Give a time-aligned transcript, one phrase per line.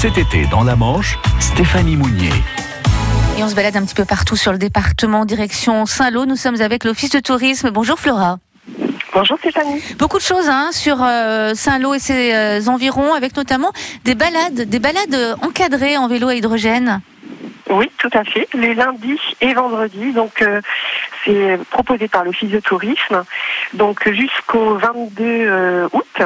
[0.00, 2.32] Cet été, dans la Manche, Stéphanie Mounier.
[3.36, 6.24] Et on se balade un petit peu partout sur le département, direction Saint-Lô.
[6.24, 7.68] Nous sommes avec l'Office de tourisme.
[7.68, 8.38] Bonjour Flora.
[9.12, 9.82] Bonjour Stéphanie.
[9.98, 13.72] Beaucoup de choses hein, sur euh, Saint-Lô et ses euh, environs, avec notamment
[14.06, 17.02] des balades, des balades euh, encadrées en vélo à hydrogène.
[17.70, 18.48] Oui, tout à fait.
[18.52, 20.12] Les lundis et vendredis.
[20.12, 20.60] Donc, euh,
[21.24, 23.24] c'est proposé par l'Office de tourisme.
[23.74, 26.22] Donc, jusqu'au 22 euh, août.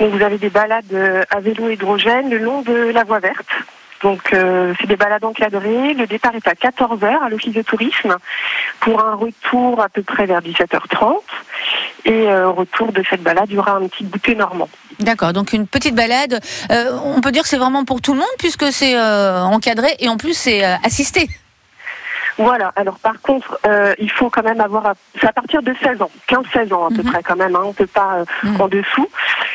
[0.00, 3.48] Vous avez des balades euh, à vélo hydrogène le long de la voie verte.
[4.02, 5.92] Donc, c'est des balades encadrées.
[5.92, 8.16] Le départ est à 14h à l'Office de tourisme
[8.78, 11.16] pour un retour à peu près vers 17h30.
[12.04, 14.68] Et euh, au retour de cette balade, il y aura un petit goûter normand.
[15.00, 16.40] D'accord, donc une petite balade.
[16.70, 19.94] Euh, on peut dire que c'est vraiment pour tout le monde puisque c'est euh, encadré
[20.00, 21.28] et en plus c'est assisté.
[22.38, 22.72] Voilà.
[22.76, 26.10] Alors par contre, euh, il faut quand même avoir, c'est à partir de 16 ans,
[26.28, 27.10] 15-16 ans à peu Mhm.
[27.12, 27.56] près quand même.
[27.56, 28.60] Hein, on peut pas euh, Mhm.
[28.60, 29.08] en dessous.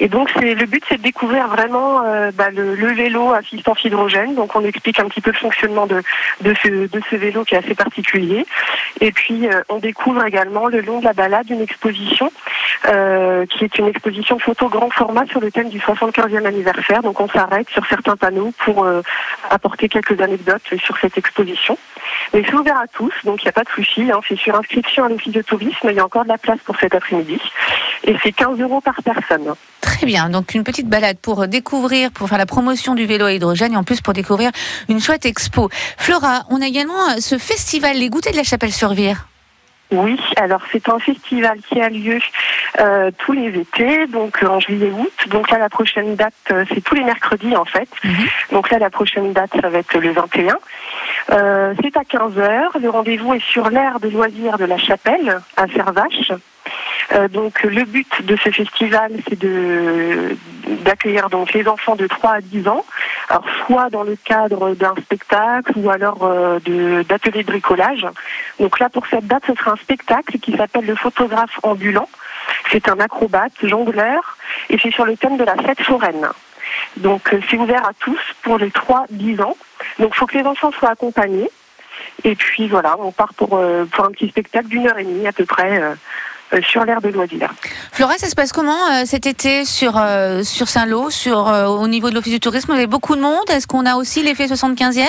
[0.00, 3.84] Et donc c'est le but, c'est de découvrir vraiment euh, bah, le, le vélo assistance
[3.84, 4.34] hydrogène.
[4.34, 6.02] Donc on explique un petit peu le fonctionnement de
[6.40, 8.46] de ce de ce vélo qui est assez particulier.
[9.00, 12.30] Et puis euh, on découvre également le long de la balade une exposition
[12.86, 17.02] euh, qui est une exposition de photos grand format sur le thème du 75e anniversaire.
[17.02, 19.02] Donc on s'arrête sur certains panneaux pour euh,
[19.50, 21.78] apporter quelques anecdotes sur cette exposition.
[22.32, 24.10] Mais c'est ouvert à tous, donc il n'y a pas de souci.
[24.12, 24.20] Hein.
[24.28, 25.88] C'est sur inscription à l'office de tourisme.
[25.90, 27.40] Il y a encore de la place pour cet après-midi.
[28.06, 29.54] Et c'est 15 euros par personne.
[29.80, 33.32] Très bien, donc une petite balade pour découvrir, pour faire la promotion du vélo à
[33.32, 34.50] hydrogène et en plus pour découvrir
[34.88, 35.70] une chouette expo.
[35.96, 39.26] Flora, on a également euh, ce festival, les goûters de la Chapelle-sur-Vire.
[39.90, 42.18] Oui, alors c'est un festival qui a lieu
[42.80, 45.12] euh, tous les étés, donc euh, en juillet-août.
[45.28, 47.88] Donc là, la prochaine date, c'est tous les mercredis en fait.
[48.02, 48.26] Mhm.
[48.52, 50.56] Donc là, la prochaine date, ça va être le 21.
[51.30, 52.80] Euh, c'est à 15h.
[52.80, 56.32] Le rendez-vous est sur l'aire de loisirs de la Chapelle, à Servache.
[57.12, 60.36] Euh, donc le but de ce festival, c'est de
[60.84, 62.84] d'accueillir donc les enfants de 3 à 10 ans,
[63.28, 68.06] alors soit dans le cadre d'un spectacle ou alors euh, de d'ateliers de bricolage.
[68.58, 72.08] Donc là, pour cette date, ce sera un spectacle qui s'appelle le photographe ambulant.
[72.70, 74.36] C'est un acrobate, jongleur,
[74.70, 76.28] et c'est sur le thème de la fête foraine.
[76.96, 79.56] Donc euh, c'est ouvert à tous pour les 3-10 ans.
[79.98, 81.50] Donc il faut que les enfants soient accompagnés.
[82.24, 85.26] Et puis voilà, on part pour, euh, pour un petit spectacle d'une heure et demie
[85.26, 85.80] à peu près
[86.62, 87.52] sur l'aire de loisirs.
[87.92, 91.88] Flora, ça se passe comment euh, cet été sur, euh, sur Saint-Lô, sur, euh, au
[91.88, 92.72] niveau de l'Office du tourisme?
[92.72, 95.08] Vous avez beaucoup de monde Est-ce qu'on a aussi l'effet 75e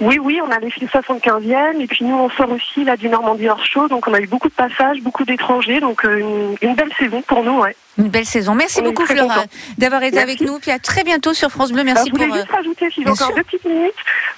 [0.00, 3.08] Oui, oui, on a les filles 75e et puis nous on sort aussi là du
[3.08, 6.56] Normandie hors show, donc on a eu beaucoup de passages, beaucoup d'étrangers, donc euh, une,
[6.68, 7.60] une belle saison pour nous.
[7.60, 7.76] Ouais.
[7.98, 8.54] Une belle saison.
[8.54, 9.44] Merci beaucoup Flora
[9.76, 10.30] d'avoir été Merci.
[10.32, 10.58] avec nous.
[10.60, 11.80] Puis à très bientôt sur France Bleu.
[11.82, 12.36] Alors, Merci je voulais pour...
[12.36, 13.36] euh, juste rajouter, si j'ai bien encore sûr.
[13.36, 13.92] deux petites minutes,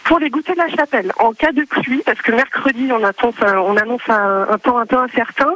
[0.05, 1.13] pour les goûters de la chapelle.
[1.19, 4.79] En cas de pluie, parce que mercredi on annonce, un- on annonce un, un temps
[4.79, 5.51] un peu incertain,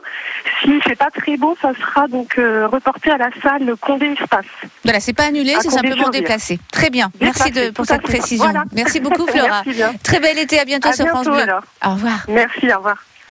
[0.62, 4.44] s'il fait pas très beau, ça sera donc euh, reporté à la salle Condé Espace.
[4.84, 6.58] Voilà, c'est pas annulé, c'est simplement déplacé.
[6.72, 7.10] Très bien.
[7.20, 8.44] Merci de, pour cette précision.
[8.44, 8.64] Voilà.
[8.72, 9.62] Merci beaucoup Flora.
[9.66, 9.98] Merci.
[10.02, 10.58] Très bel été.
[10.60, 11.38] À bientôt À sur France Bleu.
[11.38, 11.62] alors.
[11.84, 12.24] Au revoir.
[12.28, 12.96] Merci, au revoir.